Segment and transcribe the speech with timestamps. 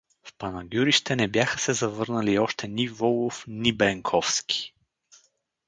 [0.23, 4.73] В Панагюрище не бяха се завърнали още ни Волов, ни Бенковски.